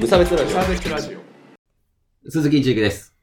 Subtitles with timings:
[0.00, 1.18] 無差別ラジサーベスラジオ。
[1.18, 2.30] オ。
[2.30, 3.14] 鈴木一之です。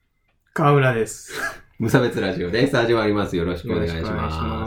[0.54, 1.32] 河村です。
[1.80, 2.76] 無差別ラジオです。
[2.76, 3.36] 始まります。
[3.36, 4.12] よろしくおよ願いしま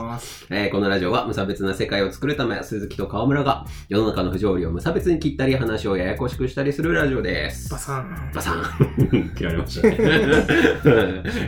[0.04, 0.26] ます。
[0.40, 0.46] す。
[0.50, 7.78] えーこのラジオは無差別な世界を作るため、鈴木と川村が世の中の不条理を無差別に切ったり、話をややこしくしたりするラジオですバ。
[7.78, 8.30] サン。
[8.34, 8.64] バサン
[9.36, 9.96] 切られましたね。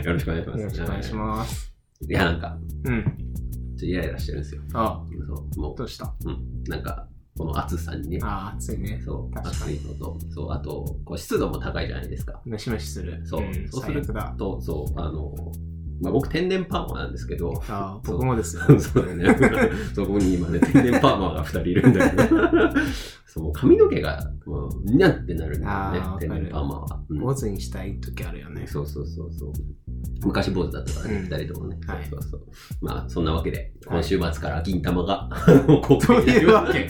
[0.05, 0.59] よろしくお願いします。
[0.61, 1.73] よろしくお願いします。
[2.09, 3.03] いや、なんか、うん。
[3.03, 3.13] ちょ
[3.75, 4.61] っとイライラしてるんですよ。
[4.73, 6.05] あ、そう、もどうした？
[6.25, 6.63] う、うん。
[6.69, 8.19] なんか、この暑さにね。
[8.21, 9.01] あ、暑いね。
[9.03, 12.41] そう、暑いのと、そう、あと、こう湿度も高いじゃないですか。
[12.45, 13.25] ムシムシする。
[13.25, 14.05] そうんそうする。
[14.37, 15.33] と、そう、あの、
[16.01, 18.63] まあ、僕天然パーマなんですけど、あ、そう僕もですよ。
[18.79, 19.25] そうだね。
[19.95, 22.27] そこに今ね、天然パーマが2人いるんだけど、
[23.25, 26.99] そう、髪の毛が、もう、にゃってなるんだよね天然パーマは。
[27.09, 28.67] うん坊主にしたい時あるよね。
[28.67, 29.53] そうそうそうそう。
[30.25, 31.77] 昔坊主だったからね、うん二人ともね。
[31.85, 32.41] はいそうそうそう。
[32.81, 35.29] まあ、そんなわけで、はい今週末から銀玉が、
[35.85, 36.89] 公開になりまいうわけ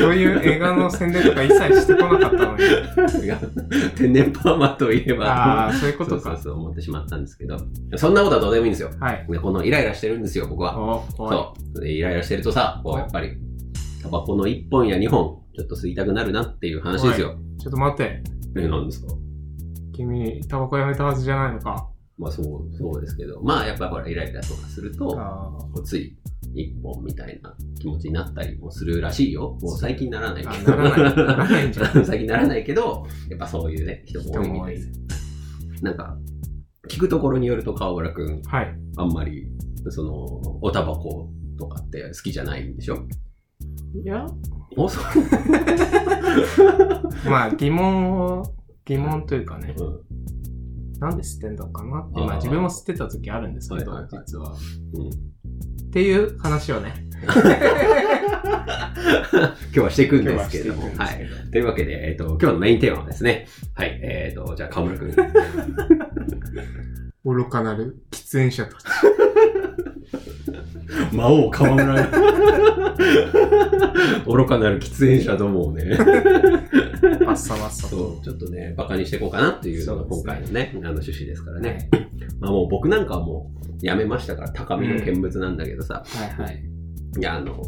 [0.00, 2.62] そういう映画の宣伝とか一切してこなかったのに。
[3.96, 6.20] 天然パーマといえば、ああ、そういうことか。
[6.20, 7.56] そうそうそう思ってしまったんですけど、
[7.96, 8.90] そんなことはどうでもいいんですよ。
[8.98, 9.26] はい。
[9.30, 10.74] でこのイライラしてるんですよ、僕は。
[11.16, 11.80] そう。
[11.80, 13.32] でイライラしてるとさ、こう、やっぱり、
[14.02, 17.36] タバコの1本や2本、ちょっと吸いたくなるなっていう話ですよ。
[17.58, 18.22] ちょっと待って。
[18.56, 19.12] え、なんですか？
[19.96, 26.16] 君、タバコやめたはずじゃないのかまあそう、そうですけど、まあやっぱほら、イライラとかすると、つい
[26.54, 29.58] 1本みたいな気持ちになったりもするらしいよ。
[29.60, 30.76] もう最近ならないけあど。
[30.76, 34.90] ならないならないんじゃ 最近ならないけど、やっぱそういうね、人も多いみたいです。
[35.84, 36.16] なんか、
[36.88, 38.56] 聞くところによると川村くん、あ。
[38.56, 38.74] はい。
[38.96, 39.48] あんまり、
[39.90, 40.14] その、
[40.62, 42.96] おタバコとかって好きじゃないんでしょ？
[44.02, 44.26] いや、
[44.76, 45.04] おそう。
[47.28, 48.42] まあ疑問を、
[48.86, 50.00] 疑問というかね、うん
[50.98, 54.54] なんで吸ってんのかなって、まあ自分も吸ってた時あるんですけど、はいはいはい実は。
[54.94, 56.92] うんっていう話をね、
[57.24, 57.32] 今
[59.72, 60.82] 日はしていくんですけれども。
[60.94, 61.26] はい。
[61.50, 63.46] というわけで、えっ、と、今日のメインテーマはですね。
[63.72, 63.98] はい。
[64.02, 65.14] えっ、と、じゃあ、河村くん。
[67.24, 68.84] 愚かなる喫煙者たち。
[71.16, 71.94] 魔王河村。
[74.26, 75.98] 愚かなる喫煙者どもをね。
[77.36, 78.24] バッサバッサそとう、。
[78.24, 81.88] ちょっとね、バカにしていこうかなっていうのが今回のね、あの趣旨ですからね。
[81.92, 82.06] はい
[82.40, 83.50] まあもう僕なんかはも
[83.82, 86.04] う、やめましたから、高みの見物なんだけどさ。
[86.06, 86.64] はいはい。
[87.18, 87.62] いや、あの、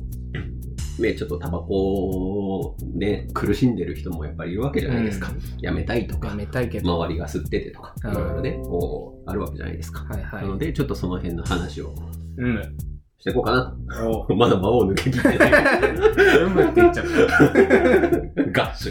[0.99, 5.31] ね、ちょっとタバコね、苦しんでる人もやっぱりいるわけじゃないですか。
[5.61, 6.95] やめたいとかや、めたいけど。
[7.03, 10.05] 周りが吸っててとか、うんいろいろね、こう、あるわけじゃないですか。
[10.05, 10.43] はいはい。
[10.43, 11.95] なので、ちょっとその辺の話を
[12.37, 12.63] うん。
[13.19, 13.77] していこうかな。
[14.37, 15.39] まだ魔王抜けきってない。
[16.45, 17.07] うむって言っちゃっ
[18.55, 18.63] た。
[18.71, 18.91] 合衆。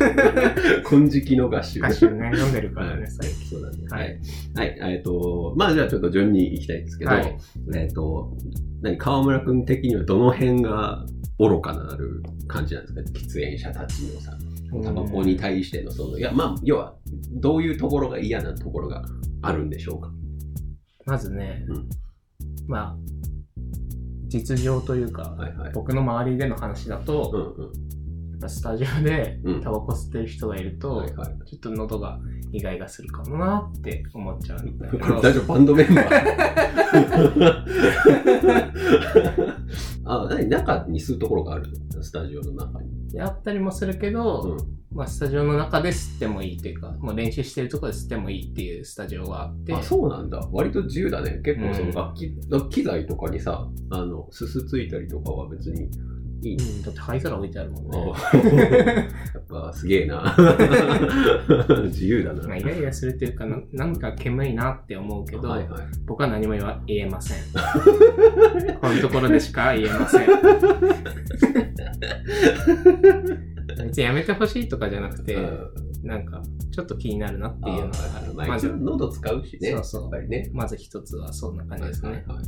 [0.83, 1.79] 金色の合衆。
[1.79, 3.45] 歌詞ね、読んでるからね、はい最近。
[3.47, 3.77] そうだね。
[3.89, 4.19] ははい
[4.55, 4.79] い。
[4.79, 4.93] はい。
[4.95, 7.37] えっと、まあじゃあちょっと順に行きたいんですけど、はい
[7.75, 8.35] えっと、
[8.81, 11.05] 何、河村くん的にはどの辺が
[11.39, 13.01] 愚かなる感じなんですか？
[13.01, 14.37] 喫煙者たちのさ、
[14.83, 16.93] タバコに対してのその、いや、まあ、要は、
[17.31, 19.05] どういうところが嫌なところが
[19.41, 20.11] あるんでしょうか？
[21.05, 21.89] まずね、うん
[22.67, 22.97] まあ、
[24.27, 25.71] 実情というか、はいはい。
[25.73, 28.49] 僕の周りでの話だと、うんうん。
[28.49, 31.27] スタジオでうんタバコ吸ってる人がいると、はいはい。
[31.45, 32.19] ちょっと喉が
[32.51, 35.53] イガイガするかもなって思っちゃうんだけこれど、 大丈夫？
[35.53, 37.63] バンドメンバー？
[40.05, 40.47] あ、何？
[40.49, 41.67] 中に吸うところがある？
[41.95, 42.89] のスタジオの中に。
[43.13, 44.57] やったりもするけど、うん。
[44.97, 50.39] まあスタジオの中で吸ってもいいというか、もう練習してるところで吸ってもいいっていうスタジオがあって、あ、そうなんだ。
[50.51, 51.39] 割と自由だね。
[51.45, 55.87] 結構そのうん楽器、楽器材とかにさ、あの、すすついたりとかは別に
[56.41, 56.57] いい。
[56.57, 57.99] うん、だって灰皿置いてあるもんね。
[59.35, 60.35] やっぱすげえな。
[61.85, 62.47] 自由だな。
[62.47, 65.81] まあ、イライラするっていうかな、なんか煙いなって思うけど、はいはい。
[66.07, 66.55] 僕は何も
[66.87, 67.37] 言えません。
[68.81, 70.27] こういうところでしか言えません。
[73.83, 75.37] 別にやめてほしいとかじゃなくて、
[76.03, 78.33] なんか、ちょっと気になるなっていうのがある。
[78.33, 79.71] まず喉使うしね。
[79.71, 80.49] そうそうやっぱりね。
[80.53, 82.09] まず一つはそんな感じですね。
[82.09, 82.47] はいはいはい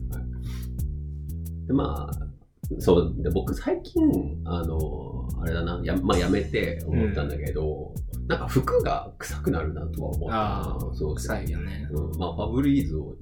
[1.69, 4.01] でまあ、そう、で僕最近、
[4.45, 7.93] あの、あれだな、や,、まあ、やめて思ったんだけど、
[8.29, 11.87] なんか服が臭くなるなとは思ったなああ、そう臭いよね。
[11.91, 13.15] うん、まあ、ファブリーズを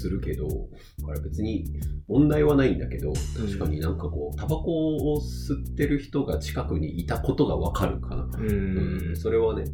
[0.00, 0.48] するけど、
[1.06, 1.66] あれ別に
[2.08, 8.22] 問題はないんだけど、確かになんかこう、タバコを吸ってる人が近くにいたことがわかるかな。
[8.24, 8.28] う。
[8.42, 9.64] うんそれはね、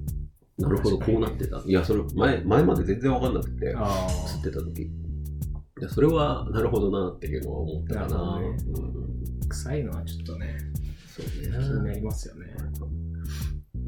[0.59, 1.63] なるほど、こうなってた。
[1.65, 4.83] いや、それ前、前まで全然わかんなくて、あ吸ってた時。
[4.83, 4.91] い
[5.81, 8.41] や、それはなるほどなっていうのは思ったかな。
[8.41, 9.05] ねうん
[9.45, 10.59] あ、臭いのはちょっとね、
[11.07, 11.95] そう気になね。
[11.95, 12.47] りますよね。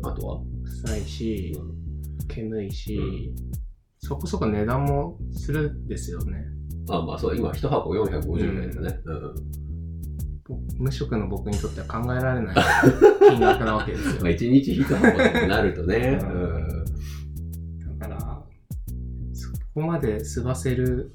[0.04, 0.40] あとは、
[0.72, 1.82] 臭いし、うん
[2.28, 3.62] 煙いし、うん
[4.04, 6.44] そこそこ値段もするんですよね。
[6.90, 9.00] あ、まあそう、今一箱450円だね。
[9.04, 9.34] うん。
[10.78, 12.56] 無職の僕にとっては考えられない
[13.30, 14.30] 金額なわけですよまあ、。
[14.30, 16.18] 一日一箱となるとね。
[16.20, 18.42] ううんだから、
[19.32, 21.14] そこまで吸わせる、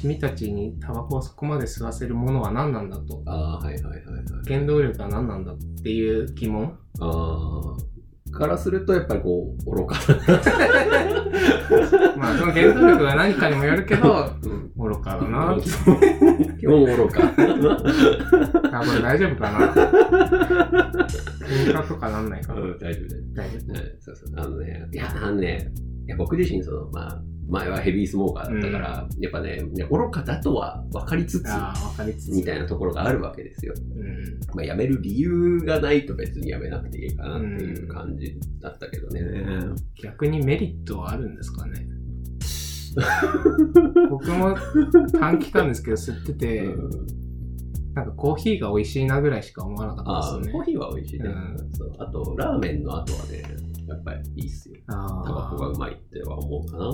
[0.00, 3.22] 君たちにタバコをそこまで吸わせるものは何なんだと。
[3.26, 4.24] ああ、はいはいはいはい。
[4.46, 7.89] 原動力は何なんだっていう疑問ああ。
[8.30, 9.96] からすると、やっぱりこう、愚か
[12.16, 14.30] まあ、その原動力が何かにもよるけど、
[14.76, 15.64] 愚かだなって。
[16.58, 17.32] 基本愚か。
[18.72, 19.58] あ、これ大丈夫かな
[21.50, 23.22] 喧嘩とかなんないかなうん、大丈夫だよ。
[23.34, 23.72] 大丈夫。
[23.72, 24.34] はいそうそう。
[24.36, 25.70] あのね、いや、あのね、
[26.06, 32.32] いや僕自身、その、まあ、前はヘビースモーカーだったから、やっぱね、愚かだとは分かりつつ、ああ、わかりつつ。
[32.36, 33.74] みたいなところがあるわけですよ。
[33.76, 34.40] うん。
[34.54, 39.22] まあ、辞める理由がないと別に辞めなくていいかなっていう感じだったけどね。
[40.02, 41.86] 逆にメリットはあるんですかね？
[44.10, 44.56] 僕も
[45.18, 46.90] 短期間ですけど吸ってて、うん
[47.92, 50.52] なんかコーヒーが美味しいなぐらいしか思わなかったですよね。
[50.52, 51.28] コーヒーは美味しいね。
[51.28, 51.32] う
[51.66, 53.42] んそうあと、ラーメンの後はね、
[53.88, 54.76] やっぱりいいっすよ。
[54.86, 56.84] あタバコがあうまいっては思うかな。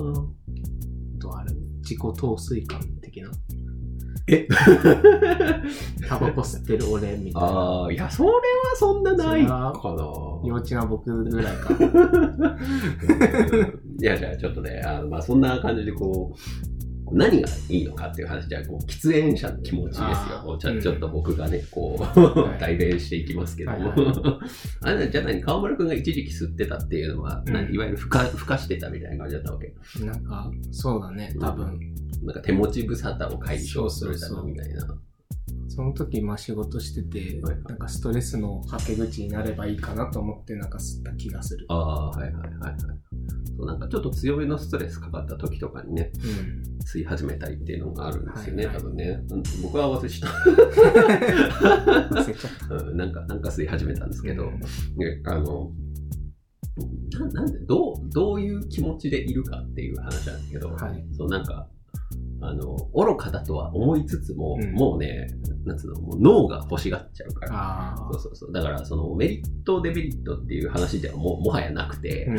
[1.19, 1.55] とある。
[1.81, 3.29] 自己陶酔感的な？
[4.29, 4.45] え？
[6.07, 7.47] タバコ吸ってる俺みたいな。
[7.47, 8.35] ああ、いや、それは
[8.75, 9.73] そんなないか
[10.43, 11.73] 幼稚な僕ぐらいか。
[11.73, 12.57] な。
[14.01, 16.37] いや、じゃあちょっとね、あのまあ、そんな感じでこう、
[17.11, 20.57] 何がいいのかっていう話じゃあこう喫煙者の気持ちですよ。
[20.81, 22.59] ちょっと僕がねこう、はい。
[22.59, 23.93] 代弁していきますけども、
[24.81, 29.73] あれじゃあ何川村君が一時期吸ってたっていうのは、いわゆるふかふかしてたみたいな感じだったわけ。
[30.03, 31.79] なんか、そうだね、多分。
[32.23, 34.87] なんか手持ち無沙汰を解消するたそうみたいな。
[35.69, 41.65] その時、まあ仕事してて、はいなんかストレスのはけ口になればいいかなと思って、なんか吸った気がする。
[41.69, 42.75] ああはいはいはいはい。
[43.57, 46.11] そうなんかちょっと強めのストレスかかった時とかにね。
[46.15, 46.76] うん。
[46.87, 48.83] 吸い始めたりっていうのがあるんですよね、はいはい。
[48.83, 49.19] 多分ね。
[49.29, 50.29] うん僕は忘れした。
[52.75, 54.59] うんなんか、なんか吸い始めたんですけど、うん。
[54.97, 55.73] ね、あの、
[57.11, 61.05] ななんで、どう、どういう気持ちでいるかっていう話なんですけど、はい。
[61.11, 61.69] そう、なんか、
[62.41, 65.27] あの、愚かだとは思いつつも、うんもうね、
[65.65, 67.95] なんつうの、もう脳が欲しがっちゃうから。
[68.11, 68.21] そう。
[68.21, 68.51] そうそう。
[68.51, 72.37] だから、そのメリット、デメリットっていう話ではももはやなくて、うん。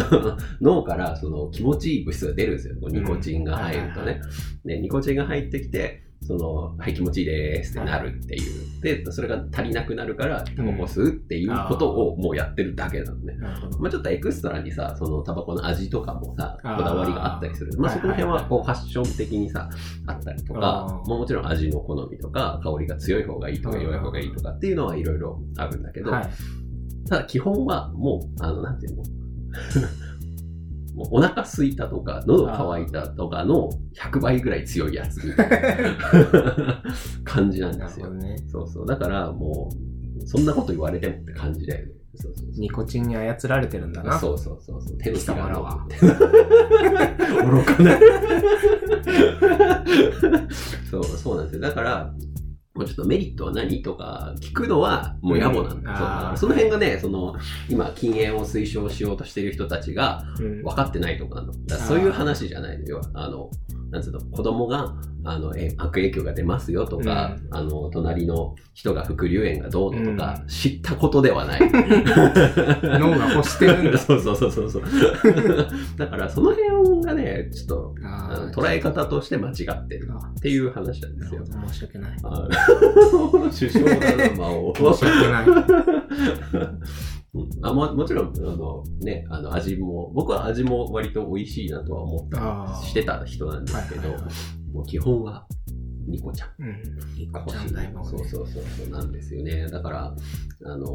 [0.60, 2.76] 脳からその気持ちいい物質が出るんですよ。
[2.88, 4.20] ニコチンが入るとね。
[4.64, 8.80] で、ニコチンが入ってきて、その、はい、気持ちいいですってなるっていう。
[8.80, 13.36] で、それが足りなくなるから、タバコ吸うっていうことをもうやってるだけなのね。
[13.78, 17.72] まあちょっとエクストラにさ、そのタバコの味とかもさ、こだわりがあったりする。
[17.78, 19.68] まあはいそこら辺はこうファッション的にさ、
[20.06, 26.28] あったりとか、もちろん味の好みとか、香りが強い方がいいとかうん弱い方がいいとかっていうのはいろいろあるんだけど、はい。
[27.08, 29.02] ただ基本はもう、あの、なんていうの？
[30.96, 35.58] お腹空いたとか、喉乾いたとかの100倍ぐらい強いやつみたいな
[37.24, 38.10] 感じなんですよ。
[38.10, 38.36] ね。
[38.48, 38.86] そうそう。
[38.86, 39.70] だからも
[40.20, 41.92] う、そんなこと言われてもって感じだよね。
[42.14, 44.18] そうそうそうニコチンに操られてるんだな。
[44.18, 44.98] そうそうそうそう。
[44.98, 45.86] 手の貴様らは。
[45.88, 47.98] 愚かな。
[50.90, 51.62] そう、そうなんですよ。
[51.62, 52.12] だから、
[52.74, 56.30] もうちょっとメリットは何とか聞くのはもう野暮なんだ。
[56.30, 57.34] うんそその辺がね、その、
[57.68, 61.52] 今禁煙を推奨しようとしている人たちがうん分かってないとこなの。
[61.66, 63.02] だそういう話じゃないのよ。
[63.12, 63.50] あの、
[63.90, 71.60] なんつうの、子供が、あの、え悪影響が出ますよとか、うんあの、隣の人が副流炎がどうのとか、うん知ったことではない。
[72.82, 73.98] 脳が欲してるんだ。
[74.00, 74.82] そうそうそうそうそう。
[75.98, 76.68] だからその辺
[77.14, 77.94] がね、ちょっと、
[78.60, 82.16] 捉え方として間違ってるあっていう話なんですよ申し訳ない。
[82.22, 82.48] あ
[83.58, 84.74] 首相だな、魔王。
[84.74, 85.46] 申し訳ない。
[85.46, 86.80] うん
[87.62, 94.32] あももちろん、あの、ね、あの、味も、僕は味も割と美味しいなとは思ったしてた人なんですけど、はいはいはい
[94.72, 95.46] もう基本は、
[96.06, 96.48] ニコちゃん。
[96.58, 96.82] うん。
[97.14, 99.68] ニコちゃんだよ、そうそうそうそうなんですよね。
[99.68, 100.16] だから、
[100.64, 100.86] あの、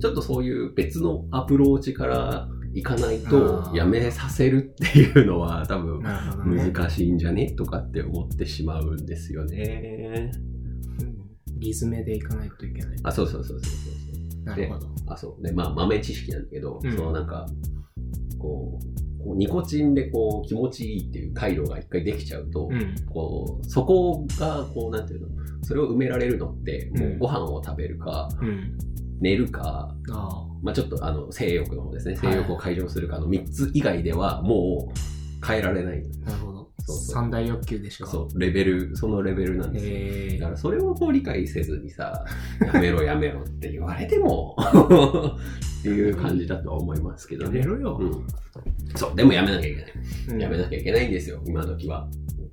[0.00, 6.02] ちょっとそういう別のアプローチから行かないとやめさせるっていうのは 多分。
[6.02, 7.50] 難しいんじゃね？
[7.52, 10.30] とかって思ってしまうんですよね。
[10.30, 10.56] うん
[11.58, 12.98] リズメでいかないといけない。
[13.02, 13.90] あ、そうそうそうそうそ
[14.42, 14.88] うなるほど。
[15.06, 15.42] あ、そう。
[15.42, 17.46] で、まあ豆知識なんだけど、うんそのなんか、
[18.38, 18.78] こ
[19.18, 22.94] う、こうニコチンでこう気持ちいいっていう回路が一回できちゃうと、うん。
[23.08, 25.28] こう、そこがこうなんていうの、
[25.62, 28.76] それを埋められるのって、もうご飯を食べるか、うん。
[29.20, 32.14] 寝るか、あまあちょっとあの性欲の方ですね。
[32.14, 36.02] はい性欲を解消するかの3つ以外ではもう変えられない。
[36.26, 36.56] あ、なるほど。
[36.78, 38.06] そうそう三大欲求でしか。
[38.06, 39.92] そう、レベル、そのレベルなんですよ。
[39.94, 42.24] えだからそれをこう理解せずにさ、
[42.72, 47.58] やめろやめろって言われてもっていう感じだとは思いますけー、どね。
[47.60, 47.98] やめろよ。
[48.00, 48.26] うん。
[48.94, 49.92] そう、でもやめなきゃいけない。
[50.30, 52.08] うんやめなきゃいけないんですよ、今時は。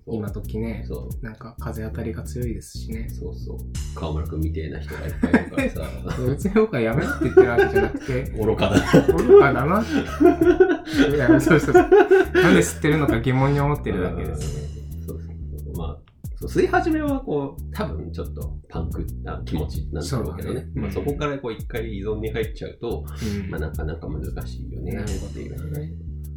[0.06, 1.26] 今時ね、そう。
[1.26, 3.08] なんか風当たりが強いですしね。
[3.10, 3.58] そうそう。
[3.96, 6.26] 川村君みてえな人がいっぱいいるからさ。
[6.28, 8.80] 別に僕はやめろって言ってるわけじゃなくて、愚かだ。
[8.80, 9.82] な愚かだな。
[9.82, 11.16] って。
[11.16, 11.84] いや、そうそうそう。
[11.84, 14.62] なんで吸ってるのか疑問に思ってるだけです。
[14.62, 14.70] ね。
[15.08, 15.30] そうそう
[15.64, 15.78] そう。
[15.78, 15.98] まあ
[16.36, 20.60] そう吸い始めはこう多分ちょっとパンクな気持ちなんだろうけどね。
[20.60, 20.72] そうだね。
[20.76, 23.06] まあ、うんそこからこう一回依存に入っちゃうと、
[23.44, 23.50] うん。
[23.50, 25.58] まあ、なかなか難しいよねっていう。
[25.58, 25.94] どね。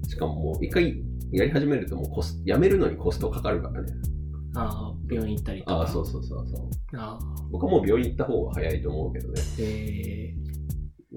[0.09, 1.03] しかももう一回
[1.33, 3.93] やり始めるともうコスやめるのにコストかかるからね。
[4.55, 5.75] ああ、病院行ったりとか？
[5.75, 6.69] ああそうそうそうそう。
[6.97, 9.41] ああ僕はもう病院行った方が早いと思うけどね。
[9.61, 10.35] え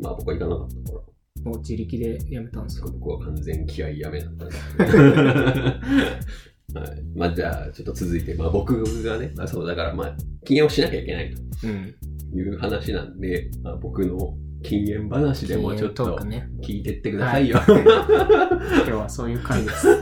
[0.01, 1.04] まあ僕は行かなかったから。
[1.44, 2.92] ー、もう自力でやめたんですか？
[2.92, 4.62] 僕は完全気合いやめだったんです
[6.75, 7.04] はい。
[7.16, 11.96] まあじゃあ、ちょっと続いて、まあ僕がね、まあそう、だからまあ、禁煙をしなきゃいけないうん。
[12.32, 16.18] という話なんで、まあ、僕の禁煙話でもちょっと。
[16.62, 17.60] 聞いてってくださいよ。
[17.68, 20.00] 今日はそういう回です。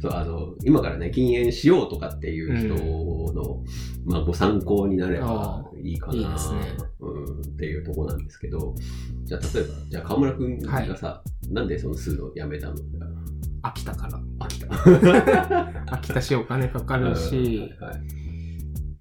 [0.00, 2.74] そう、あの、今からね、禁煙しようとかっていう人
[3.34, 3.62] の、
[4.06, 6.26] まあご参考になればいいかな、ね
[7.00, 8.74] うん、っていうところなんですけど、
[9.24, 12.74] じゃあ例えば、じゃあ河村くんがさ、なんでその数をやめたの
[13.62, 14.20] 飽きたから。
[14.40, 14.66] 飽きた。
[15.96, 18.24] 飽きたし、お金かかるし、はい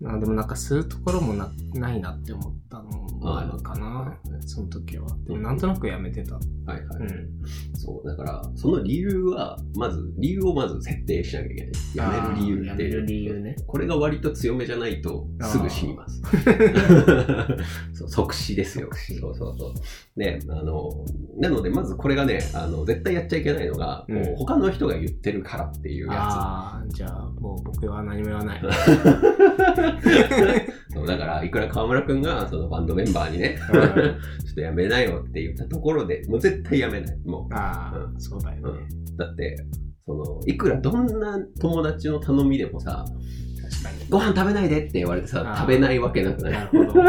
[0.05, 4.17] あでもなんか吸うところもなないなって思ったのかなは。
[4.45, 5.07] その時は。
[5.25, 6.35] でもなんとなくやめてた。
[6.35, 6.79] はいはい。
[6.99, 7.29] うん。
[7.73, 11.71] そう、だから、その理由は、まず、理由をまず設定しなきゃいけない。
[11.95, 13.55] やめる理由ってやめる理由ね。
[13.67, 16.21] これが割と強めじゃないと、すぐ死にます。
[17.93, 18.87] そう即死ですよ。
[18.91, 19.73] 即死そうそうそう。
[20.15, 20.91] で、あの、
[21.39, 28.61] なので、まずこれがね、あの、絶対やっちゃいけないのが、うんこう他の人が言ってるからっていうやああ、じゃあもう僕は何も言わない。
[28.61, 28.65] つ。
[30.93, 33.81] そうだから、いくら河村くんが、そのバンドメンバーにね、 ちょっ
[34.53, 37.17] とやめなよって言ったところで、もう絶対やめない。
[37.25, 37.53] もう。
[37.53, 38.81] ああ、そうだよね。
[39.17, 39.55] だって、
[40.05, 43.03] その、いくらどんな友達の頼みでもさ。
[44.09, 46.51] ご飯食べないでって言われてさ食べないわけなくない？
[46.53, 46.99] なるほど。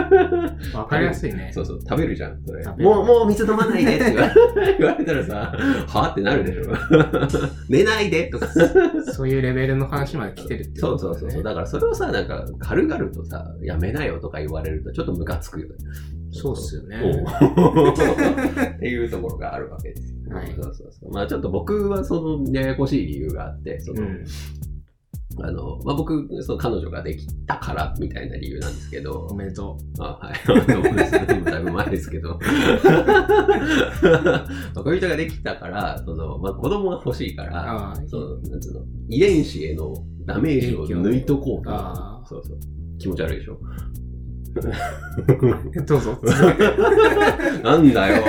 [0.79, 1.51] わかりやすいね。
[1.55, 2.65] そうそう、食べるじゃん、それ。
[2.65, 4.35] もう、もう水飲まないでって言わ
[4.79, 5.57] 言われたらさ、
[5.89, 6.73] はってなるでしょ。
[7.69, 8.47] 寝ないでとか。
[9.13, 11.43] そういうレベルの話まで来てるってねそうそうそう。
[11.43, 15.75] だからそれをさ、なんか、軽々とさ、やめなよとか言われるとちょっとムカつくよね。
[16.37, 16.97] そうっすよね
[18.77, 20.35] っていうところがあるわけですよ。
[20.37, 21.13] はいそうそうそう。
[21.13, 24.25] まあちょっと僕はそのややこしい理由があって、その、うん。
[25.41, 30.35] あの、まあ、僕、その彼女ができたからみたいな理由なんですけどお、めでとあはい。
[31.45, 32.39] だいぶ前ですけど。
[32.39, 32.39] ま
[34.77, 37.47] あ恋人ができたから、その、まあ、子供が欲しいかう。
[37.47, 39.95] ら、その、なんつうの、遺伝子への
[40.27, 41.71] ダメージを抜いとこうと
[42.27, 42.59] そうそう。
[42.99, 43.59] 気持ち悪いでしょ。
[45.87, 46.19] どうぞ。
[47.63, 48.23] なんだよ。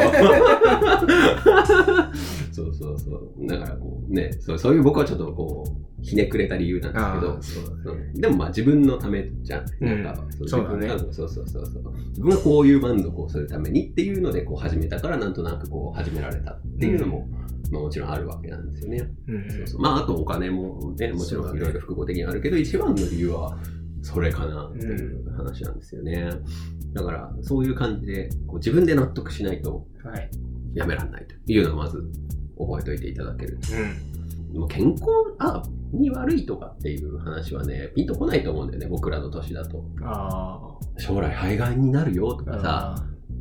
[2.51, 3.47] そうそうそう。
[3.47, 8.11] だからこうね、そうそういう僕はちょっとこう、ひねくれた理由なんですけど、ね。
[8.15, 9.65] でもまあ自分のためじゃん。
[9.81, 11.93] うんなんか、そうだね自分がそうそうそうそう。
[12.09, 17.27] 自分がこういう満足をするためにっていうのでこう始めたからなんとなくこう始められたっていうのも、
[17.71, 19.09] まあもちろんあるわけなんですよね。
[19.27, 23.57] うんそうそうまああとお金もね、もちろそうんいろいろ複合的にあるけど、一番の理由は
[24.05, 26.29] それかなっていう話なんですよね。
[26.93, 30.29] だからそういう感じでこう自分で納得しないとはい。
[30.75, 32.03] やめられないというのをまず
[32.57, 33.57] 覚えておいていただける
[34.53, 34.59] うん。
[34.59, 35.05] もう健康
[35.39, 39.83] あに悪いとかっていう話はね、ピンとこないと思うんだよね、僕らの年だと。
[40.03, 40.61] あ
[40.97, 42.57] 将来肺がんになるよとあ。
[42.57, 42.95] かさ、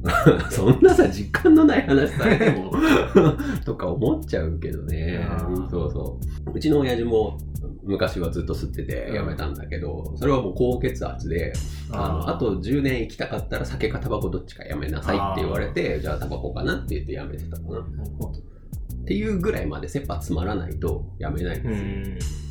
[0.06, 2.72] あ そんなさ、実感のない話されても、
[3.66, 5.26] とか思っちゃうけどね
[5.70, 6.56] そうそう。
[6.56, 7.38] うちの親父も
[7.82, 11.52] 昔はずっと吸っててやめたんだけど、それはもう高血圧で、
[11.90, 17.80] あのあと10年生きたかったら酒かタバコどっちかやめなさいって言われて、じゃあタバコかなって言ってやめてたかな。
[17.80, 22.43] っていうぐらいまで切羽詰まらないとやめないんうですよ。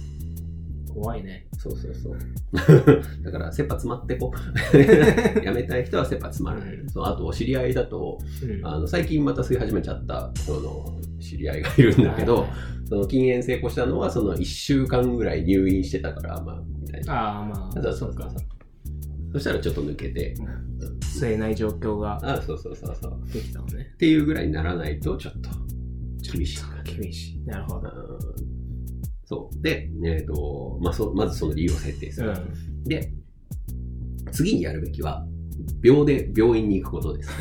[1.00, 1.02] ん。
[1.02, 1.48] 怖いね。
[1.58, 2.18] そうそうそう。
[3.24, 4.32] だから、切羽詰まってこ
[4.74, 4.78] う。
[5.44, 6.76] やめたい人は切羽詰まらない。
[6.76, 12.50] うんそうあと、知り合いだと、うんあの最近また吸い始めちゃった人の知り合いがいるんだけど、はい
[12.94, 17.14] その禁煙成功したのは、その1週間ぐらい入院してたから、まあ、みたいな。
[17.14, 18.30] ああ、まあ、そうそうそう。
[19.34, 20.36] そしたらちょっと抜けて、
[21.02, 23.20] 吸えない状況があそうそうそうそう。
[23.34, 23.92] できたのね。
[23.96, 25.50] っていうぐらいにならないと、ちょっと
[26.22, 26.62] 厳しい。
[26.84, 27.42] 厳しい。
[27.46, 27.90] なるほど。
[29.34, 29.62] うんそう。
[29.62, 32.30] で、えっ、と、まあそ、まずその理由を設定する。
[32.30, 32.84] うん。
[32.84, 33.12] で、
[34.32, 35.26] 次にやるべきは、
[35.82, 37.32] 秒で病院に行くことです。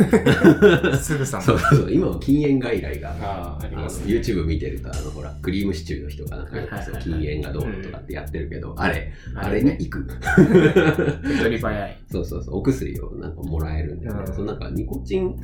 [1.03, 1.43] すぐさま。
[1.43, 4.13] そうそう今は禁煙外来が、ああ、ありますね。
[4.13, 6.53] YouTube 見てると、あの、ほら、クリームシチューの人がなんか
[7.01, 10.07] 禁煙がどうのとかってやってるけど、あれ、ああれに行く。
[11.23, 11.99] 手取り早い。
[12.11, 15.37] そうそうそう、お薬をなんかもらえるんで、ねうんそのなんかニコチン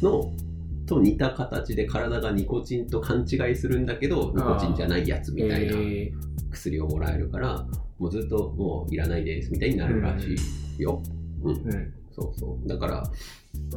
[0.00, 0.32] の、
[0.86, 6.12] と似た形で体がニコチンと勘違いするんだけど、ニコチンじゃないやつみたいなえ
[6.50, 7.66] 薬をもらえるから、
[7.98, 10.34] もうずっともういらないですみたいになるらし
[10.78, 11.02] いよ。
[11.42, 11.54] うん。
[11.54, 11.94] うん。
[12.12, 12.68] そうそう。
[12.68, 13.04] だから、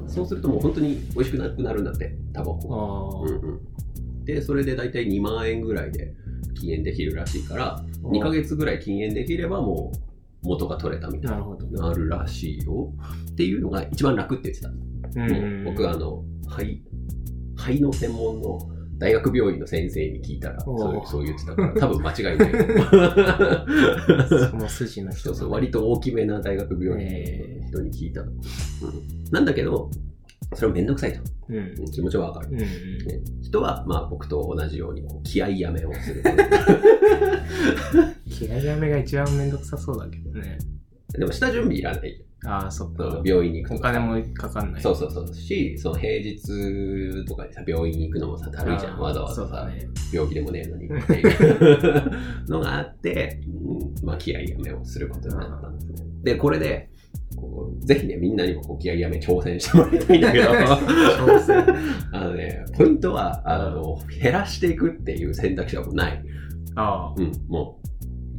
[0.08, 3.24] そうするともう本当に美味しくなくなるんだって、タバあコ。
[3.26, 3.30] あ。
[3.30, 4.26] うんうん。
[4.26, 6.14] で、それで大体2万円ぐらいで
[6.60, 9.92] 禁煙できるらしいから、2ヶ月ぐらい禁煙できればも
[10.44, 11.38] う元が取れたみたいな。
[11.72, 12.94] な、なるらしいよ。
[13.32, 14.70] っていうのが一番楽って言ってた。
[14.70, 16.82] うん僕あの肺
[17.56, 18.60] 肺の専門の
[18.98, 22.52] 大学病院の先生に聞いたらそうそう言ってたから多分間違いない。
[24.50, 28.42] その筋の人がそうそう割と大きめな大学病院の人に聞いた、うん、
[29.32, 29.92] なんだけど
[30.56, 31.20] それはめんどくさいと。
[31.50, 31.58] うん。
[31.58, 32.58] うん気持ちはわかる、うん。
[32.58, 32.66] ね。
[33.42, 36.24] 人はまあ僕と同じように気合いやめをする。
[38.30, 40.58] 気合いやめが一番めんどくさそうだけどね。
[41.10, 43.22] でも下準備いらないああ、そっか。
[43.26, 44.82] 病院に行くとかお金もかかんない。
[44.82, 49.88] そうそうそうしその平日とかにさ病院に行くのもさだるいじゃんあーわざわざさ、そうだね。
[50.14, 52.12] 病気でもねえのに っていう
[52.48, 56.10] のがあって、うんまあ、気合いやめをすることになったんですね。
[56.24, 56.90] で、これで、
[57.36, 61.66] こうぜひね、みんなにもこう気合いやめ挑戦してもらいたいんだけど、挑戦
[62.14, 66.24] あのね、ポイントは、あの、減らしていくっていう選択肢はもうない。
[66.76, 67.88] ああ、うん、もう、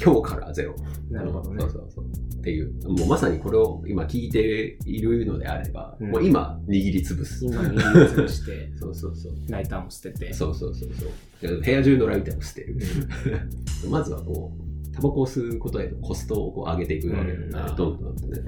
[0.03, 0.75] 今日からゼロ。
[1.11, 1.71] なるほどねそう。
[1.71, 2.05] そうそう。
[2.39, 7.45] っていう、もうまさにこれを今聞いているのであれば、うんもう今、握りつぶす。
[7.45, 9.33] 今握り潰して、 そうそうそう。
[9.49, 10.33] ライターも捨てて。
[10.33, 11.09] そうそうそうそう。
[11.41, 12.77] で部屋中のライターを捨てる。
[13.91, 17.75] まずはこう、タバコを吸うことへのコストをこう上げていくわけうんだね。
[17.77, 18.41] どんどんとね。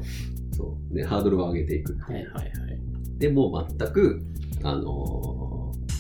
[0.53, 0.95] そう。
[0.95, 1.95] で、ハードルを上げていく。
[1.99, 2.51] はいはいはい。
[3.19, 4.23] で、もう全く、
[4.63, 5.50] あのー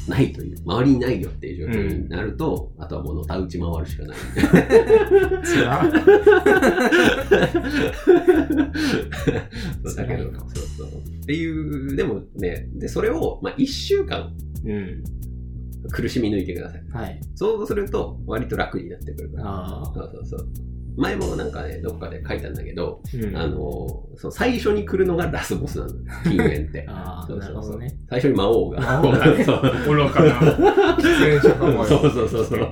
[0.09, 4.17] ないという、周りにないよっていう状況になると、あとはもうのたうち回るしかない。
[5.45, 5.83] つら
[9.97, 10.89] だけど、そうそう。
[10.89, 14.33] っていう、でもね、で、それを、まあ、1週間
[14.65, 15.03] うん。
[15.91, 16.83] 苦しみ抜いてください。
[16.93, 17.21] はい。
[17.35, 19.49] そうすると、割と楽になってくるから。
[19.49, 19.85] ああ。
[19.87, 20.49] そうそうそう。
[20.97, 23.57] 前もなんかね、どっかで書いたんだけど、うんあの、
[24.17, 25.93] その最初に来るのがラスボスなの。
[26.25, 26.85] 禁煙って。
[26.89, 27.97] ああ、そうそうそうね。
[28.09, 28.81] 最初に魔王が。
[28.81, 30.31] 魔王がねそう愚かな
[30.97, 31.87] 喫煙者か。
[31.87, 32.71] そ うそうそうそう。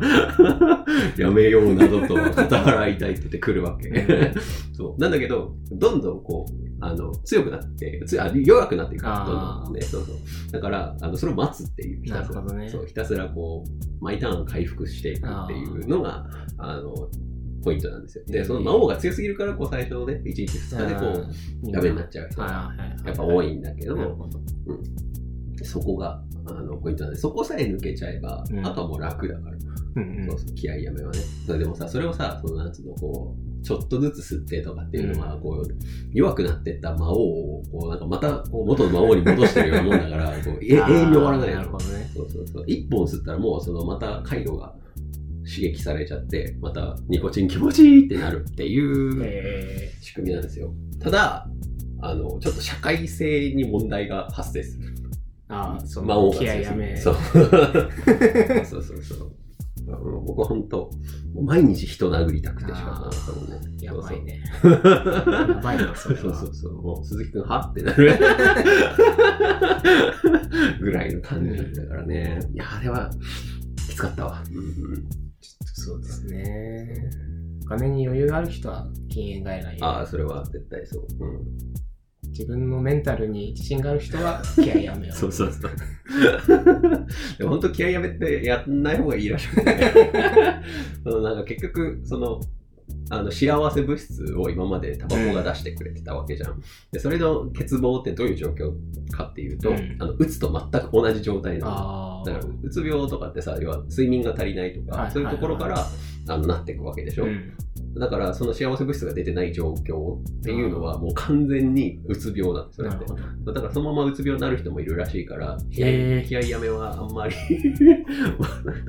[1.20, 4.33] やめようなどと働いたいって言って来るわけ。
[4.72, 5.00] そう。
[5.00, 9.26] なんだけど、どんどんこう、あの、強くなって、つあ弱くなっていくどん
[9.64, 9.81] どんね。
[9.83, 10.16] そうそう。
[10.52, 12.40] だから、あの、それを待つっていう、ひたすら。
[12.40, 16.26] なるほどねそう、ひたすらこう、毎ターン回復していくっていうのが、
[16.59, 16.94] あの、
[17.68, 18.24] ポイントなんですよ。
[18.26, 24.40] で、その魔王が強すぎるから、こう、最初のね、1日2日でこう、うんダメになっちゃう人がやっぱ多いんだけど、なるほど。
[25.62, 29.57] そこが、あの、ポイントなんで、そこさえ抜けちゃえば、うんあとはもう楽だから。
[29.96, 31.18] うんうんそうそう、気合いやめはね。
[31.59, 35.66] でもさ、それをさ、そのなんつうの、こう、ちょっとずつ吸ってとかっていうのは、うんこう、
[36.12, 42.09] 弱くなってった魔王を、こう、なんかまた、こう、元の魔王に戻してるようなもんだから、こう、え永遠に終わらないなるほどね。
[42.14, 42.64] そうそうそう。
[42.66, 44.72] 一本吸ったらもう、その、また回路が
[45.48, 50.72] 刺激されちゃって、また、ニコチン気持ちいいってなるっていうえ仕組みなんですよ。
[51.00, 51.48] ただ、
[52.00, 54.94] あの、ちょっと社会性に問題が発生する。
[55.48, 56.96] ー、ああ、その気合いやめ。
[56.96, 57.14] そう。
[58.64, 59.32] そうそうそう。
[60.26, 60.90] 僕は本当、
[61.34, 63.58] 毎日人殴りたくてしかなかったもんね。
[63.80, 64.42] やばいね。
[64.62, 66.16] やばいな、そそう。
[66.16, 66.82] そうそうそう。
[66.82, 68.18] もう鈴木くんはってなる。
[70.80, 72.38] ぐらいの感じだったからね。
[72.52, 73.11] いや、あれは
[73.88, 74.44] きつかったわ。
[74.52, 77.11] うんそうですね。
[77.62, 81.07] お金に余裕がある人は禁煙外来ああ、それは絶対そう。
[81.20, 81.79] うん
[82.38, 85.16] 自分のメンタルに自信がある人は気合いやめよう。
[85.18, 85.72] そうそうそう。
[87.38, 89.77] でも本当気合いやめてやんない方がいいらしくて、
[91.03, 92.40] そのなんか結局、その、
[93.11, 96.61] あの幸せ物質を今までタバコが出してくれてたわけじゃん。
[96.92, 98.73] で、それの欠乏ってどういう状況
[99.11, 102.23] かっていうと、うんあの、うつと全く同じ状態なの。
[102.27, 105.87] だから、うつ病とかってさ、要は睡眠が足りないとか、はいそういうところから、
[106.29, 107.25] あのなっていくわけでしょ。
[107.25, 107.55] うん。
[107.98, 112.88] だから、その幸せ物質が出てない状況っていうのは、もう完全にうつ病なんですよ。
[112.88, 113.52] なるほど。
[113.52, 117.34] だからそのままうつ病になる人もいるらしいから、気合気合いやめはあんまり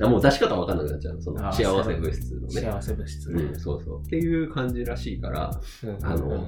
[0.00, 1.20] もう出し方わかんなくなっちゃう。
[1.20, 2.48] その幸せ物質のね。
[2.48, 3.58] 幸せ物質ねうん、。
[3.58, 4.00] そうそう。
[4.02, 5.50] っていう感じらしいから、
[5.84, 6.46] うんあのうん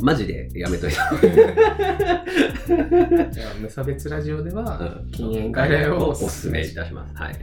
[0.00, 1.12] マジでやめといた。
[3.60, 7.14] 無差別ラジオではうん禁煙外来をおすすめいたします。
[7.14, 7.36] はい。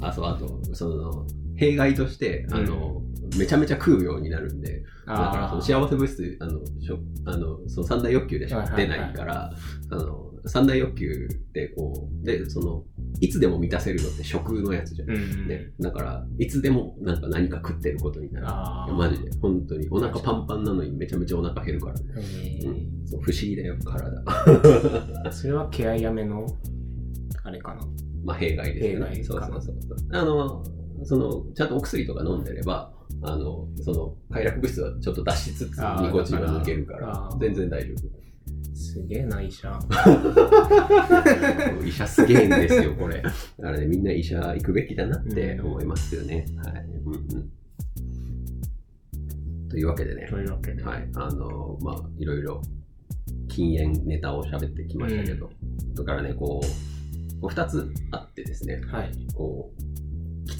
[0.00, 3.02] あ、そう、あと、その、弊害として、あの、
[3.36, 9.50] めちゃめちゃ食うようになるんで、だからその幸せ物質、あの、しょあのその三大欲求でしか出ないから、
[9.90, 12.84] あの、三大欲求ってこう、で、その、
[13.20, 15.10] いつでも満たせるのって食のやつじゃん。
[15.10, 15.48] うん。
[15.48, 18.40] ね、だから、いつでもなんか何か食ってることにな
[18.86, 18.94] る。
[18.94, 19.88] マジで、本当に。
[19.90, 21.94] お腹パンパンなのにめちゃめちゃお腹減るから。
[22.16, 24.22] えーうん、そう不思議だよ、体。
[25.32, 26.46] それは気合いやめの、
[27.42, 27.80] あれかな。
[28.24, 29.06] まあ、弊害ですよね。
[29.16, 29.96] 弊害かそうそうそう。
[30.12, 30.64] あの、
[31.04, 37.94] その、ちゃんとお薬とか飲んでれば、あの、その、快楽物質はちょっと出しつつ、ニコチンが抜けるから全然大丈
[38.74, 39.78] すげえな、医者。
[39.78, 39.88] 夫。
[41.86, 43.22] 医者すげえんですよ、これ。
[43.22, 46.46] だからね、みんな医者行くべきだなって思いますよね。
[46.56, 46.86] はい。
[47.04, 47.50] うんうん。
[49.68, 50.82] というわけでね、というわけで。
[50.82, 51.08] はい。
[51.14, 52.60] あの、まあ、いろいろ
[53.48, 55.50] 禁煙ネタを喋ってきましたけど、
[55.94, 59.12] だからね、こう、こう二つあってですね、はい。
[59.34, 59.82] こう、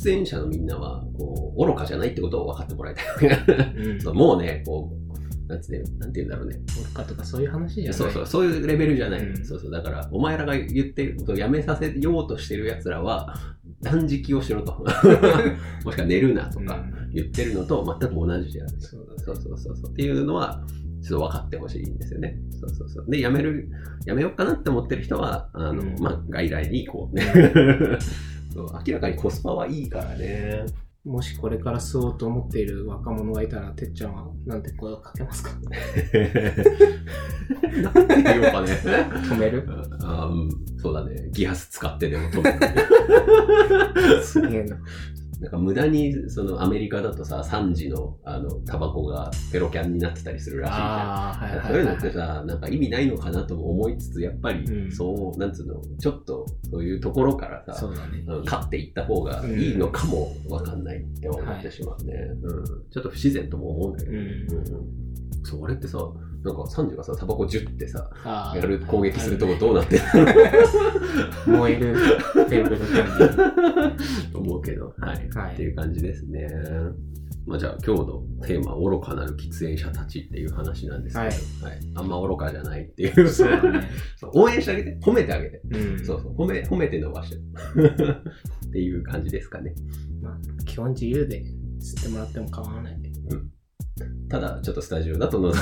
[0.07, 3.05] 喫煙者のみんなは、こう、愚かじゃないってことを分かってもらいたい。
[4.07, 4.17] うん。
[4.17, 6.59] もうね、こう、なんて、なんて言うんだろうね。
[6.85, 7.95] 愚かとかそういう話じゃない。
[7.95, 9.21] そうそう、そういうレベルじゃない。
[9.21, 13.35] うんそうそう、だから、お前らが言ってることをやめさせようとしてる奴らは、
[13.83, 14.73] 断食をしろと。
[15.85, 18.73] もしくは寝るなとうんか言ってるのと全く同じである。
[18.81, 19.91] そうそうそうそう。
[19.91, 20.65] っていうのは、
[21.03, 22.39] ちょっと分かってほしいんですよね。
[22.61, 23.07] そうそうそう。
[23.09, 23.69] で、やめる、
[24.07, 27.25] やめようかなって思ってる人は、あの、うんまあ、外来に行こうね。
[28.57, 30.65] そう明らかにコスパはいいからね。
[31.05, 35.51] もしこれから吸おうと思っている若者がいたら、てっちゃんはなんて声をかけますか？
[37.81, 38.69] なんて言おうかね。
[39.31, 39.65] 止める？
[40.03, 41.29] あうん、そうだね。
[41.33, 44.23] ギアス使ってでも止める。
[44.25, 44.77] すげえな。
[45.41, 50.89] なんか無駄に、そのアメリカだとさ、3時の、あの、タバコがペロキャンになってたりするらしいじゃん。
[50.89, 51.67] はいはいはい。
[51.69, 58.25] そういうのってさ、なんか意味ないのかなとも思いつつ、やっぱりう、んそう、なんつうの、ちょっと、そういうところからさ、そうだね。
[58.27, 62.65] うん勝っていった方がいいのかもわかんないって思ってしまうね、うん。
[62.65, 65.07] ちょっと不自然とも思うんだけど、うんうん
[65.47, 65.99] それってさ、
[66.47, 68.09] なんかサンジがさ、タバコジュってさ、
[68.55, 70.03] やる、攻撃するとこどうなってる
[71.47, 71.97] 燃える
[72.49, 74.33] テーブルキャンディー。
[74.33, 75.29] と思うけど、はい。
[75.31, 76.49] はいっていう感じですね。
[77.47, 83.29] まあじゃあ今日のテーマ、愚かなる喫煙者たちっていう話なんですけど、はいはいあんま愚かじゃないっていう。
[83.29, 83.91] そうだね。
[84.33, 85.61] 応援してあげて、褒めてあげて。
[85.71, 86.05] うん。
[86.05, 87.37] そうそう、褒め、褒めて伸ばして。
[88.69, 89.75] っていう感じですかね。
[90.23, 91.45] まあ、基本自由で
[91.81, 92.97] 吸ってもらっても構わない。
[94.29, 95.55] ただ、ちょっとスタジオだと覗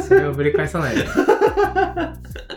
[0.00, 1.04] それをぶり返さないで。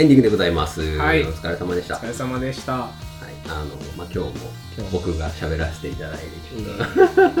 [0.00, 0.96] エンディングでございます。
[0.96, 1.96] はいお疲れ様でした。
[1.96, 2.04] はい。
[2.04, 2.74] お疲れ様でした。
[2.74, 4.32] あの、まあ、今日も
[4.90, 7.40] 僕が喋らせていただいて、いいねちょっと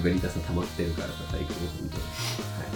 [0.00, 2.02] 喋りたさ溜まってるからさ、最近本当に。
[2.04, 2.72] はい。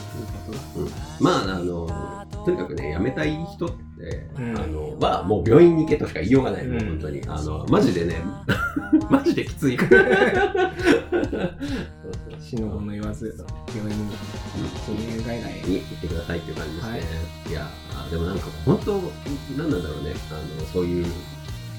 [0.77, 0.91] うん、
[1.21, 7.23] まあ、あの、とにかくね、辞めたい人って、うんあの、はもう病院に行けとしか言いようがない、もううん本当に。
[7.29, 8.17] あの、マジでね、
[9.09, 10.73] マジできついから。
[12.41, 13.37] 死の子の言わず、
[13.73, 14.06] 病院に
[14.87, 15.37] 禁煙外。
[15.69, 17.01] に行ってくださいっていう感じですね。
[17.49, 18.93] い、やー、でもなんか本当、
[19.57, 21.07] なんなんだろうね、あの、そういう、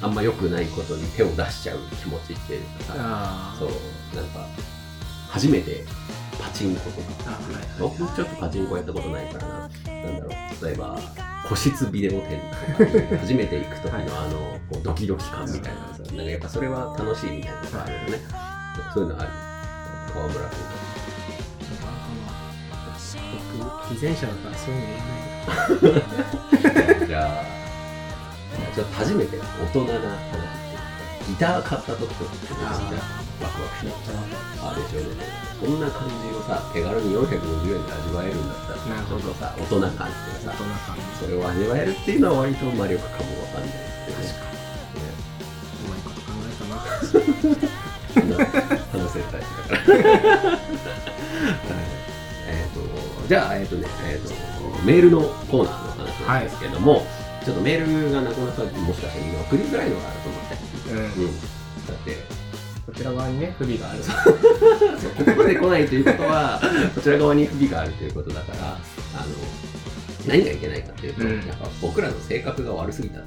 [0.02, 3.56] あんま良くないことに手を出しちゃう気持ちっていうかさ。
[3.58, 3.70] そう、
[4.16, 4.48] なんか、
[5.30, 5.84] 初めて
[6.40, 11.00] パチンコとか、あはいはい僕ちょっとパチンコやったことないからな、なんだろう、例えば、
[11.48, 12.42] 個室ビデオ店
[12.78, 18.20] とかに初めて行く時のあの、こうドキドキ感みたいなさ、なんかやっぱそれは楽しいみたいなのがあるよね。
[18.94, 19.30] そういうのある。
[20.14, 20.87] 川村君僕、
[23.92, 27.00] 偽善者だからそういうの言えない。
[27.00, 27.06] と。
[27.08, 27.44] じゃあ、
[28.76, 30.68] ちょっと初めて大人な話
[31.28, 32.70] ギター買った時とかってめっちゃ
[33.44, 33.92] ワクワクしな
[34.70, 35.24] あれでしょうね。
[35.60, 40.08] こんな感じをさ、手軽に450円で味わえるんだったら、なるほどさ、大人感ってい
[40.44, 40.58] うかさ、
[41.20, 43.76] それを味わえるっていうのは割と魔力かもわかんないで
[44.24, 44.48] すけどね。
[45.84, 46.78] うま いこと考えたな。
[48.26, 48.46] ね
[48.94, 50.12] 話せるタイプだか
[50.48, 50.58] ら。
[53.28, 54.34] じゃあ、えっ、とね、えっ、と、
[54.86, 57.06] メールのコーナーの話なんですけども、
[57.44, 60.92] ちょっとメールがなかなかもしかしたら今送りづらいのかなと思って。
[60.92, 61.26] うん。
[61.26, 61.40] うん。
[61.88, 62.16] だって、
[62.86, 64.00] こちら側にね、不備がある。
[64.00, 66.62] ここまで来ないということは、
[66.96, 68.78] こちら側に不備があるということだから、あの、
[70.26, 73.26] 何がいけないかっていうと、うんやっぱ僕らの性格が悪すぎたと。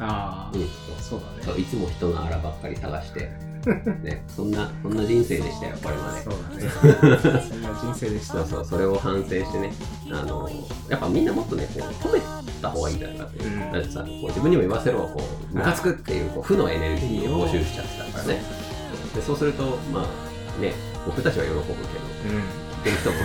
[0.00, 0.68] ああう、ん。
[1.00, 1.42] そうだね。
[1.42, 3.30] そういつも人のあらばっかり探して、
[3.66, 6.22] ね、そんな、そんな人生でしたよ、これまで。
[6.22, 7.42] そうだね。
[7.48, 8.34] そんな人生でした。
[8.34, 9.72] そうそう、それを反省してね、
[10.12, 10.48] あの、
[10.88, 12.20] やっぱみんなもっとね、こう、褒め
[12.62, 13.52] た方がいいんじゃないかっていう。
[13.52, 18.42] うんだってさ、こう自分にも言わせろ、こう、ムカつくっていう、こう、負のエネルギーを募集しちゃってたからね。
[19.14, 20.72] でそうすると、まあ、ね、
[21.04, 22.66] 僕たちは喜ぶけど、うん。
[22.76, 23.16] 聞いてる人も、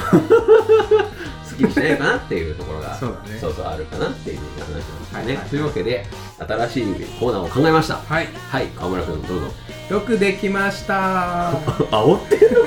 [1.51, 3.39] すっきりしないかなっていうところがそうだね。
[3.39, 6.05] そうそうあるかなっていう話なんですよね、はいはいというわけで
[6.39, 6.83] 新しい
[7.19, 7.95] コーナーを考えました。
[7.97, 8.27] はい。
[8.49, 9.47] はい川村君どうぞ。
[9.89, 11.51] よくできました。
[11.91, 12.65] 煽ってる？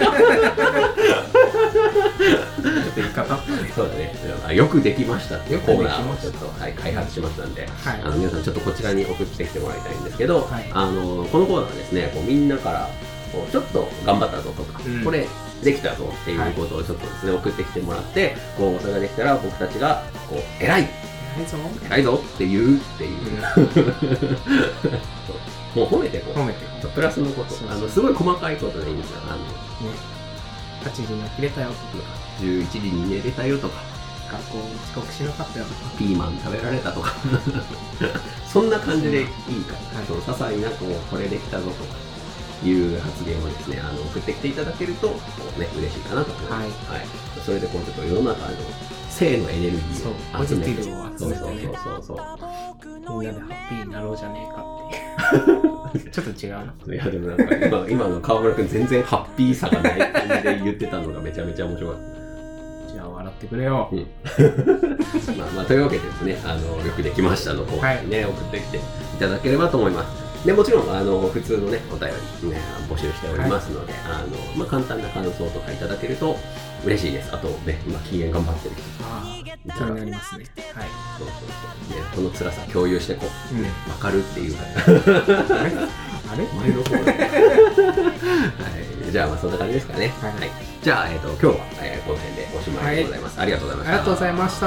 [2.95, 3.37] 言い方？
[3.75, 4.15] そうだね。
[4.47, 8.01] あよくできましたっていうコーナーをちょっと、はい、開発しましたんで、はい。
[8.05, 10.71] あの皆さんちょっとこちらに送ってきてもらいたいんですけど、はい。
[10.71, 12.91] あのこのコーナーはですねこうみんなから
[13.33, 15.03] こうちょっと頑張ったぞとか、うん。
[15.03, 15.27] これ
[15.63, 20.83] できたぞっていうことをちょっとですね、送ってきてもらってこうそれができたら僕たちがこう偉い。
[20.83, 21.59] はいぞ。
[21.87, 22.77] 偉いぞって言う。
[22.77, 23.41] っていう、
[25.75, 26.35] もう褒めてこう。
[26.35, 27.55] 褒めてねプラスのこと。
[27.71, 29.21] あのすごい細かいことでいいんですよ。
[29.29, 29.39] あの
[30.89, 31.81] 8時に起きれたよとか。
[32.41, 33.83] 11時に寝れたよとか。
[34.31, 35.81] 学校遅刻しなかったよとか。
[35.99, 37.15] ピーマン食べられたとか。
[38.47, 40.07] そんな感じでいいから、はい。
[40.07, 42.14] その些細なこうこれできたぞとか
[42.63, 45.15] いう発言をですねあの送ってきていただけるとこ
[45.57, 47.01] う、ね、嬉しいかなと思います、はい。
[47.45, 48.57] それでこうちょっと世の中の
[49.15, 50.83] 性のエネルギーを集めて。
[50.83, 53.21] そうそうそうそう。
[53.21, 56.11] みんなでハッピーになろうじゃねえかっていう。
[56.11, 56.95] ちょっと違うな。
[56.95, 61.97] いやでもなんか今 今の川村君全然ハッピーさがない感じで言ってたのがめちゃめちゃ面白かっ
[62.89, 62.93] た。
[62.93, 63.91] じゃあ笑ってくれよ、
[65.37, 68.81] まあまあ、というわけでですね、あのよくできましたの方にね、送ってきてい
[69.19, 70.24] ただければと思います。
[70.45, 72.11] でもちろんあの普通のねお便
[72.43, 76.37] り、ね、募集しておりますので、あのまあ、簡単な感想とかいただけると
[76.85, 77.35] 嬉しいです。
[77.35, 79.05] あとね今禁煙頑張ってる人。
[79.05, 80.45] ああ気になりますね。
[80.75, 80.89] はい。
[81.19, 81.37] そうそう
[81.89, 83.55] そう、ね、この辛さ共有してこう。
[83.55, 83.65] うん。
[83.65, 84.55] わかるっていう。
[84.55, 85.73] からあれ？
[86.31, 86.45] あれ？
[86.45, 87.13] 前の方で、は
[89.09, 90.09] い、じゃあまあそんな感じですかね。
[90.09, 90.51] はい。
[90.83, 93.41] じゃあ、えっと今日は、えーこの辺でおしまいでございます。
[93.41, 93.93] ありがとうございました。
[93.93, 94.61] ありがとうございまし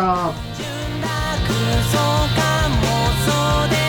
[3.78, 3.87] た